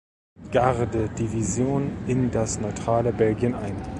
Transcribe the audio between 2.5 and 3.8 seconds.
neutrale Belgien ein.